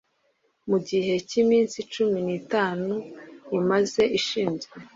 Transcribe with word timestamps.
mu 0.69 0.77
gihe 0.87 1.13
cy 1.27 1.35
iminsi 1.43 1.77
cumi 1.93 2.19
n 2.25 2.27
itanu 2.39 2.93
imaze 3.59 4.01
ishinzwe 4.19 4.73